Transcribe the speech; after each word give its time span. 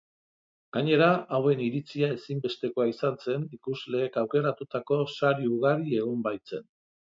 Gainera, 0.77 1.09
hauen 1.37 1.61
iritzia 1.65 2.09
ezinbestekoa 2.15 2.87
izan 2.93 3.21
zen 3.27 3.45
ikusleek 3.59 4.19
aukeratutako 4.25 5.01
sari 5.21 5.49
ugari 5.59 5.97
egon 6.03 6.29
baitzen. 6.33 6.69